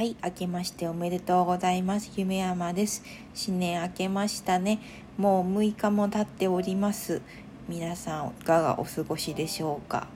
[0.00, 2.10] はい、明けましておめでとうございます。
[2.16, 3.02] 夢山です。
[3.34, 4.80] 新年明けましたね。
[5.18, 7.20] もう6日も経っております。
[7.68, 10.06] 皆さんいかがお過ごしでしょうか。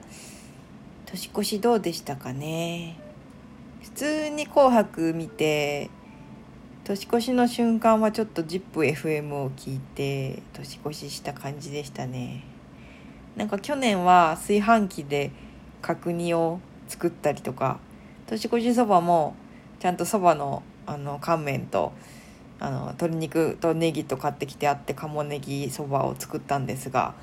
[1.05, 2.97] 年越しどうでしたかね。
[3.83, 5.91] 普通に紅白見て、
[6.83, 12.43] 年越しの瞬間はちょっと ZIPFM を聞いて年越しした感じでしたね。
[13.35, 15.31] なんか去年は炊飯器で
[15.83, 17.77] 角煮を作ったりとか
[18.25, 19.35] 年越しそばも
[19.85, 21.93] ちゃんとそばのあの乾麺と
[22.59, 27.13] あの鶏肉とネギと買ってきてあって鴨ネギそばを作ったんですが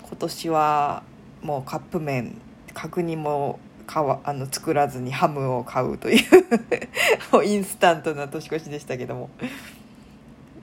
[0.00, 1.02] 今年は
[1.42, 2.40] もうカップ麺
[2.72, 6.22] 角煮も買わあの作らずにハムを買うという
[7.36, 9.28] もうインスタントな年越しでしたけども。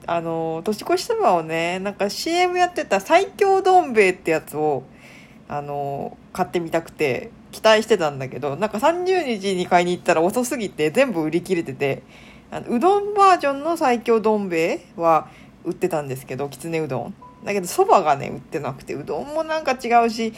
[0.06, 4.82] あの年越しそばをねなんか CM やってた最強どん兵衛ってやつを
[5.48, 7.30] あの買ってみたくて。
[7.54, 12.02] 期待してたんだけどなんか30日に買いに行ったら遅すぎて全部売り切れてて
[12.50, 15.28] あのうどんバージョンの最強どん兵衛は
[15.64, 17.14] 売ってたんですけどきつねうどん。
[17.44, 20.32] だけどそばがね売ってなくてうどんもなんか違うし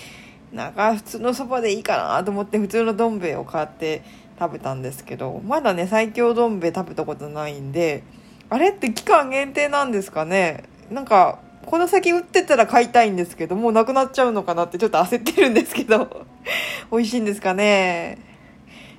[0.52, 4.02] なんか普通のそばでいいかなと思って普通のどん兵衛を買って
[4.38, 8.02] 食べたんですけどまだね最強どん兵衛食べたことないんで
[8.50, 10.64] あれって期間限定なんですかね？
[10.90, 16.26] なんかこの先売ってたら買いたいんですけどもうなくなっちゃうのかなってちょっと焦ってるんですけど
[16.92, 18.18] 美味しいんですかね？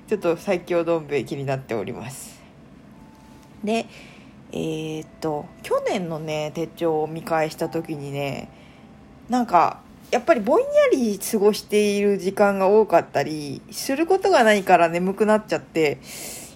[0.06, 2.38] ちょっと最強どん兵衛気になっております。
[3.64, 3.86] で
[4.52, 8.48] えー、っと去年のね手帳を見返した時にね
[9.28, 15.98] なんかやっぱりぼんやり過ごしている時間が多かったりすることがないから眠くなっちゃって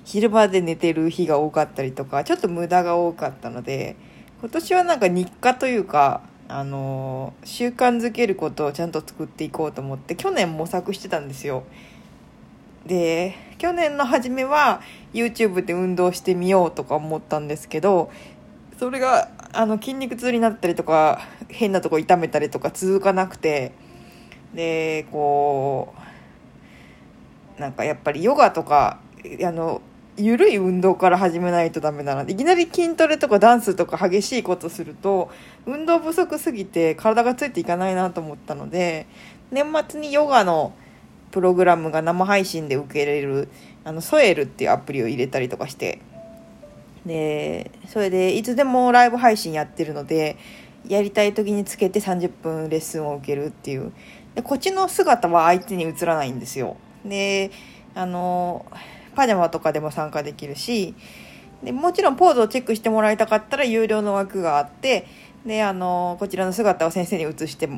[0.04, 3.96] 昼間で寝てる日が多かったりとかちょっと無駄が多かったので
[4.42, 11.62] 今年はなんか日課というかあの習慣づけることをちゃんと作っていこうと思って去年模索してたんですよ。
[12.84, 14.80] で去年の初めは
[15.14, 18.10] YouTube で運動してみようとか思ったんですけど
[18.80, 23.70] それがあの筋肉痛になったりとか変なとこ痛めたりとか続かなくて
[24.54, 25.94] でこ
[27.56, 28.98] うなんかやっぱりヨガとか
[29.44, 29.80] あの
[30.16, 32.22] 緩い運動から始めないとダメだな。
[32.22, 35.30] いきなり筋トレとかダンスとか激しいことすると
[35.66, 39.06] 運動不足すぎて体がついていかないなと思ったので
[39.50, 40.74] 年末にヨガの
[41.30, 43.48] プログラムが生配信で受けれる
[43.84, 46.00] あのソエルっていうアプリを入れたりとかして
[47.06, 50.36] でそれでいつでもライブ配信やってるので
[50.86, 53.92] やりたい時につけて30分レッスンを受けるっていう。
[54.34, 56.76] でこっちの姿は相手に映らないんですよ。
[57.04, 57.50] で
[57.94, 58.66] あの
[59.14, 60.94] パジャマとかでも参加できるし
[61.62, 65.06] でもちろんポーズをチェックしてもらいたかったら有料の枠があって
[65.46, 67.68] であのこちらの姿を先生に映して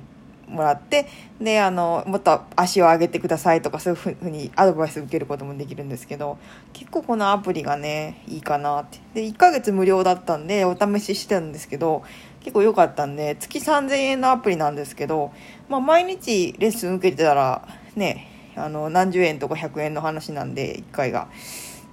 [0.48, 1.06] もらって
[1.40, 6.38] であのもっと足を上げてくださいとかそういうふうにアドバイス受けることもできるんですけど
[6.72, 8.98] 結構このアプリがねいいかなって。
[9.14, 12.02] で1ヶ月無料だったんでお試ししてたんですけど
[12.40, 15.32] 結構良かったんで月3000円のアプリなんですけど、
[15.68, 17.66] まあ、毎日レッスン受けてたら
[17.96, 21.28] ねあの何十円とか100円の話なんで1回が。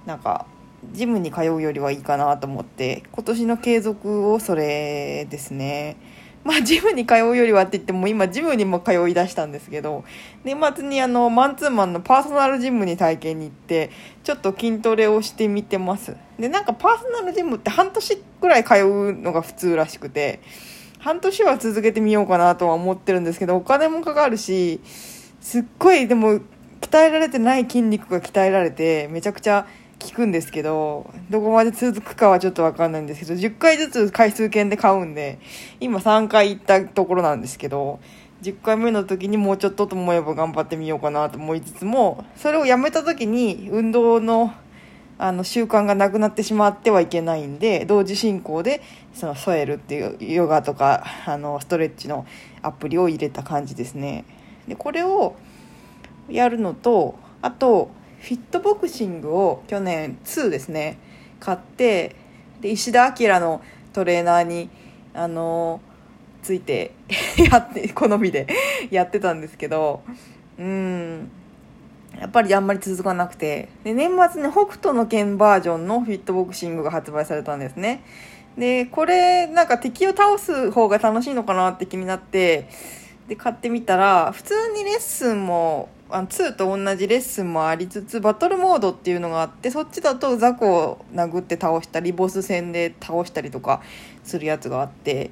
[0.06, 0.46] なんか
[0.90, 5.96] ジムに通うよりはいいかなと思って今年の継続をそれですね。
[6.44, 10.02] まあジムに通うよりはって言っても今ジムにも通い出したんですけど
[10.42, 13.92] 年末にあのマンツーマンのパーソナルジムに体験に行って
[14.24, 16.16] ちょっと筋トレをしてみてます。
[16.40, 20.40] でなんかパーソナルジムって半年ぐらい通うのが普通らしくて
[20.98, 24.80] 半年は続けてみようかなとは思ってるんですけどお金もかかるし
[25.42, 26.40] すっごいでも
[26.80, 29.66] 鍛えられてない筋肉が鍛えられてめちゃくちゃ
[30.00, 35.40] 効くんですけどどこまで続くかはちょっと分かんないんですけど10回ずつ回数券で買うんで
[35.80, 37.98] 今3回行ったところなんですけど
[38.42, 44.54] 10回目の時にもうちょっとと思えば頑張ってみようかなと思いつつもそれをやめた時に運動の
[45.18, 48.80] あの習慣がなくなってしまってはいけないんで同時進行で
[49.14, 52.26] そのソエルっていうヨガとかあのストレッチの
[52.62, 54.24] アプリを入れた感じですね。
[54.68, 55.36] でこれを
[56.28, 57.90] やるのとあと
[58.20, 60.98] フィットボクシングを去年2ですね
[61.40, 62.14] 買って
[62.60, 64.70] で石田明のトレーナーに
[65.12, 65.80] あの
[66.42, 66.92] ついて
[67.50, 68.46] やって好みで
[68.90, 70.02] やってたんですけど
[70.58, 71.30] うん
[72.18, 78.02] やっぱりあんまり続かなくてで年末に北斗の拳バージョンのフィットボクシングが発売されたんですね。
[78.56, 82.68] でこれなんか敵を倒す方が楽しいのかなって気になって
[83.32, 93.80] で買ってみたら普通にレッスンもあの2と同じレッスンもありつつバトルモードっていうのがあってそっちだと雑魚を殴って倒したりボス戦で倒したりとか
[94.22, 95.30] するやつがあって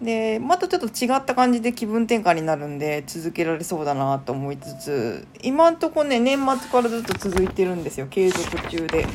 [0.00, 9.08] でまたちょっと違った感じで気分転換になるんで続けられそうだなと思いつつ今んとこね年末からずっと続いてるんですよ継続中で。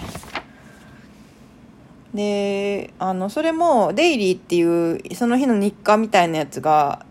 [2.13, 7.05] であのそれもデイリーっていうその日の日課みたいなやつが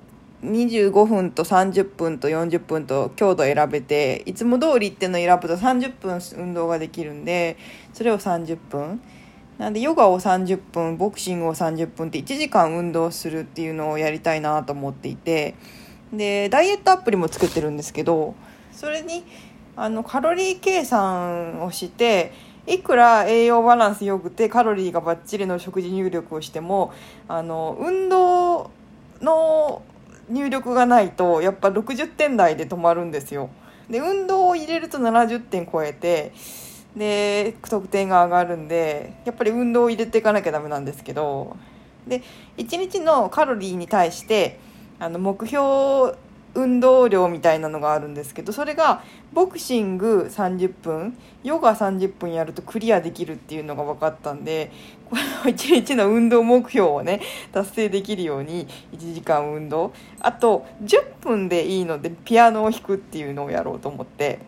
[0.44, 7.56] 25分と30分と40分と強度選べていつも通りっていうのを選ぶと30分運動ができるんで
[7.92, 9.00] それを30分。
[9.58, 15.54] なんでヨガを30分ボクシングを30分って1時間運動するっていうのをやりたいなと思っていて
[16.12, 18.34] でダイエットアプリも作ってるんですけど
[18.72, 19.24] それに
[19.76, 22.32] あのカロリー計算をして
[22.66, 26.92] いくら栄養バランス良くてカロリーがバッチリの食事入力をしても
[27.28, 28.70] あの運動
[30.28, 33.50] 入力がないとやっぱ60点台で止まるんですよ。
[33.88, 36.32] で運動を入れると70点超えて
[36.96, 41.56] で得点が上がるんでやっぱり運動を入れていかなきゃダメなんですけど。
[42.06, 42.22] で
[42.58, 44.58] 1日のカロリーに対して
[44.98, 46.14] あの目標
[46.54, 49.02] 運動量みたいなのがあるんですけどそれが
[49.32, 54.70] ボクシング30分ヨガ30分やるとクリアできるっていうのが分かったんで
[55.10, 57.20] この1日の運動目標をね
[57.52, 59.92] 達成できるように1時間運動。
[60.20, 64.38] あと10分でいいのでピアノを弾くっていうのをやろうと思って。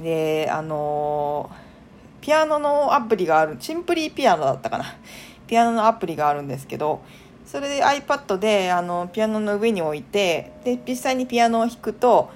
[0.00, 1.50] であの
[2.20, 4.84] ピアノのアプリがあるシンプリーピアノだったかな。
[5.46, 7.00] ピアノのアプリがあるんですけど
[7.50, 12.30] それで iPad であのピアノの上に置いてで実際にピアノを弾くと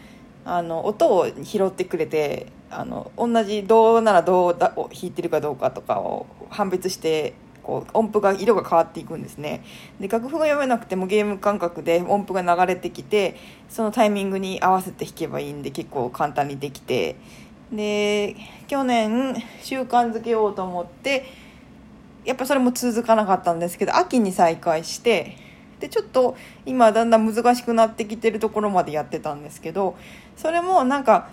[0.44, 9.62] あの音を拾ってくれてあの同じどうならどうだを弾いてるかどうかとかを判別してこう音符が色が変わっていくんですね。
[10.00, 13.36] で楽譜が読めなくてもゲーム感覚で音符が流れてきて
[13.68, 17.16] そのタイミングに合わせて弾けばいいんで結構簡単にできて。
[17.70, 18.36] で
[18.68, 21.24] 去年習慣づけようと思って
[22.24, 25.36] やっぱそれも続かなかったんですけど秋に再開して
[25.80, 29.96] でちょっと今だんだん難しくなってきてるところまでやってたんですけど
[30.36, 31.28] それもなんか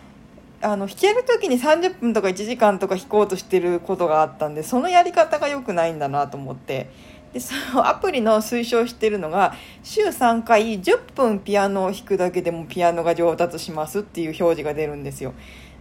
[0.62, 6.90] あの弾ける時に30分とか1時間とか弾こうとしてることがあったんでそのやり方が良くないんだなと思って
[7.32, 9.54] でそのアプリの推奨してるのが
[9.84, 15.34] 週3回10分ピアノを弾くだけでもピアノが上達しますっていう表示が出るんですよ。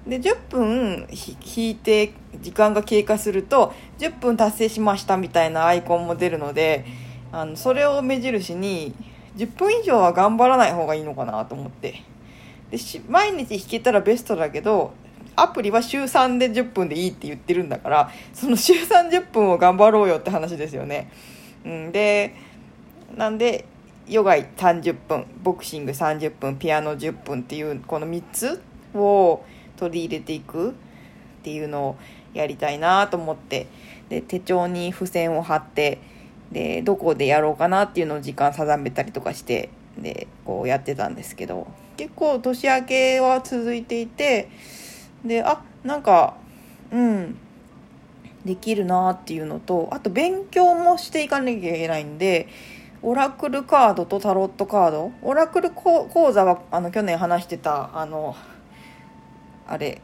[0.09, 6.87] で10分弾いて時間が経過すると10分達成しましたみたいなアイコンも出るので
[7.31, 8.95] あのそれを目印に
[9.37, 12.03] 10分以上は頑張らない方がいいのかなと思って
[12.71, 12.79] で
[13.09, 14.93] 毎日弾けたらベストだけど
[15.37, 21.11] アプリは週3で10分でいいって言ってるんだからその週30分を頑張ろうよって話ですよね。
[21.65, 22.35] うん、で
[23.17, 23.65] なんで
[24.09, 28.63] ヨガ30分ボクシング30分ピアノ10分っていうこの3つ
[28.95, 29.45] を
[29.79, 30.73] 取り入れていくっ
[31.43, 31.97] ていうのを
[32.35, 33.67] やりたいなと思って。
[34.09, 35.99] で手帳に付箋を貼って
[36.51, 41.67] でどこでやろうかなっていうのを時間定めたりとかしてでこうやってたんですけど。
[41.99, 44.49] 結構年明けは続いていて
[45.25, 46.37] であなんか
[46.93, 47.37] うん
[48.45, 52.47] できるなっていうのとあと勉強もしていかなきゃいけないんで
[53.03, 55.13] オラクルカードとタロットカード。
[55.23, 58.37] オラクル講座はあの去年話してたあの
[59.69, 60.01] あれ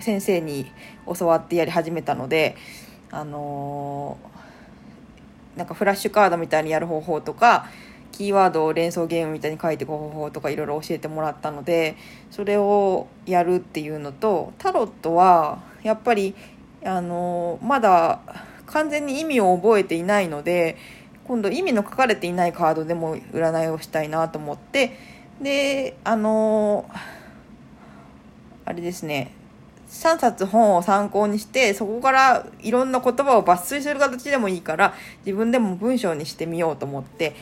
[0.00, 0.70] 先生に
[1.18, 2.56] 教わってやり始めたので
[3.10, 7.68] あのー、なんかフラッシュカードみたいにやる方法とか
[8.12, 11.96] キーワードを連想ゲームみたいに書いていく方法とかいろいろ教えてもらったので
[12.30, 16.34] それをやるっていうのとタロットはやっぱり
[16.84, 18.20] あのー、まだ
[18.66, 20.76] 完全に意味を覚えていないので
[21.24, 24.96] 今度意味の書かれていないカードでも占いをしたいなと思って
[25.40, 27.19] であのー
[28.70, 29.32] あれですね。
[29.88, 34.94] 3冊本を参考にしてそこからいろんな言葉を抜粋する形でもいいから
[35.26, 37.34] 自分でも文章にしてみようと思って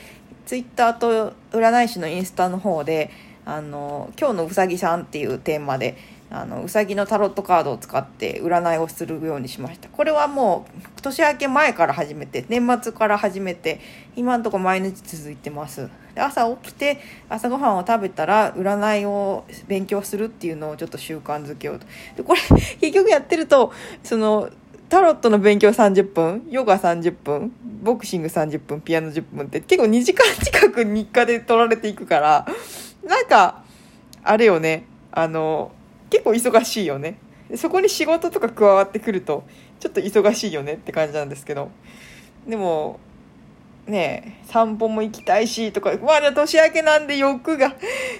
[0.47, 3.11] ツイッターと占い師のインスタの方で
[3.45, 5.95] あの今日のうさぎさんっていうテーマで
[6.31, 9.87] あのうさぎのタロットカードを使って占いをするようにしました。
[9.87, 13.79] これはもう年明け前から始めて年末から始めて
[14.15, 15.89] 今んとこ毎日続いてます。
[16.15, 21.85] で朝起きて朝ごはんを食べたら占いを勉強するっていうのをちょっと習慣づけようと。
[22.17, 22.39] でこれ
[22.81, 23.71] 結局やってると
[24.03, 24.49] その
[24.89, 27.51] タロットの勉強30分ヨガ30分
[27.83, 32.47] ボクシング30分ピアノ10分って結構2時間近く日課で取られていくから
[33.03, 33.63] なんか
[34.23, 34.85] あれよね。
[35.11, 35.71] あの
[36.09, 37.17] 結構忙しいよね。
[37.55, 39.43] そこに仕事とか加わってくると
[39.79, 41.71] ちょっと忙しいよねって感じなんですけど。
[42.47, 42.99] でも
[43.85, 47.75] ね散歩も行きたいしとかまだ年明けなんで欲が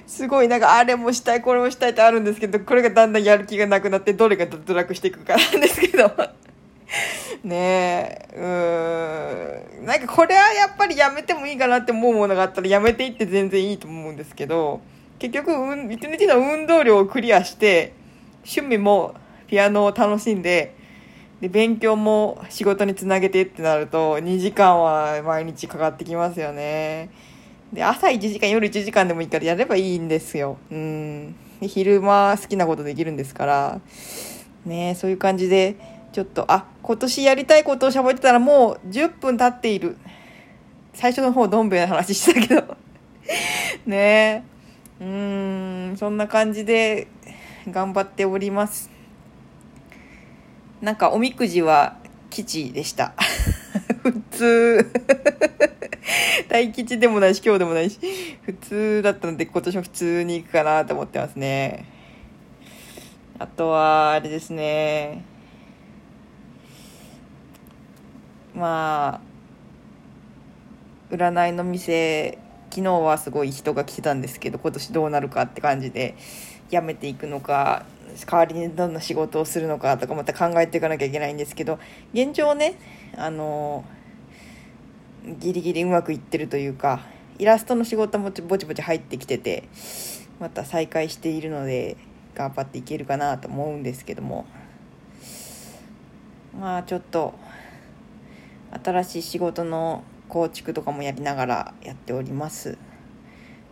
[0.08, 6.12] すごいなんかあれもしたいこれもしたいってあるんですけどこれがだんだんやる気がなくなってどれが脱落していくかなんですけど。
[7.44, 9.86] ねえうん。
[9.86, 14.82] なんかこれはやっぱりやめてもいいかなって思うものがあったらやめていって全然いいと思うんですけど
[15.20, 17.94] 結局、うん、一日の運動量をクリアして、
[18.38, 19.16] 趣味も
[19.48, 20.76] ピアノを楽しんで、
[21.42, 27.10] で勉強も仕事につなげてってなると2時間は毎日かかってきますよね。
[27.72, 30.58] で朝1時間夜1時間でもいいからやればいいんですよ。
[30.72, 31.36] うん。
[31.62, 33.82] 昼間好きなことできるんですから。
[34.66, 35.78] ねそういう感じで
[36.12, 39.98] ちょっとあ今年やりたいことをしゃべってたらもう10分経っている。
[40.94, 42.76] 最初の方どん兵衛の話したけど。
[43.86, 44.44] ね。
[45.00, 45.96] うん。
[45.98, 47.08] そんな感じで
[47.70, 48.99] 頑張っております。
[50.82, 51.98] なんかおみくじは
[52.30, 53.14] 吉でした。
[54.02, 54.92] 普通。
[56.48, 58.00] 大吉でもないし今日でもないし。
[58.44, 61.86] 普通だったので今年も普通に行くかなと思ってますね。
[63.38, 65.24] あとはあれですね。
[68.56, 69.22] ま
[71.12, 72.38] あ占いの店
[72.70, 76.16] 昨日はすごい人が来てたんですけど今年どうなるかって感じで
[76.70, 77.86] 辞めていくのか
[78.26, 81.80] 代わりにどんな仕事をするのかとかまた考えていかなきゃいけないんですけど
[82.14, 82.80] 現状ね
[83.16, 83.86] あの
[85.40, 87.02] ギリギリうまくいってるというか
[87.38, 89.70] イラストの仕事もぼちぼち入ってきてて
[90.40, 91.98] また再開しているので
[92.36, 94.46] 頑張っていけるかなと思うんですけども。
[96.60, 97.36] まあちょっと
[98.84, 102.78] 新しい仕事の構築とかもやりながらやっております。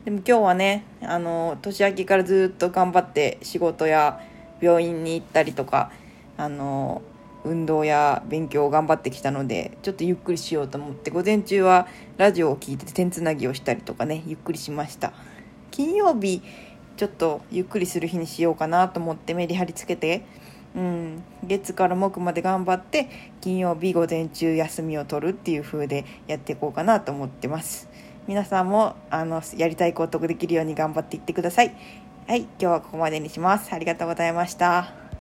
[0.07, 4.21] でも今日はねあの年明けからずっと頑張って仕事や
[4.61, 5.91] 病院に行ったりとか
[6.37, 7.01] あの
[7.43, 15.11] 運動や勉強を頑張ってきたのでちょっとゆっくりしようと思って午前中はラジオを聴いてて点つなぎをしたりとかねゆっくりしました。
[15.71, 16.41] 金曜日
[16.95, 20.23] ちょっとゆっくりする日にしようかなと思ってメリハリつけて
[20.73, 23.09] うん、月から木まで頑張って
[23.41, 27.89] 金曜日午前中休みを取るっていう風でやっていこうかなと思ってます。
[28.27, 31.73] 皆さんもあのやりたいことができるように頑張っていってください。
[32.27, 33.73] はい今日はここまでにします。
[33.73, 35.06] ありがとうございました。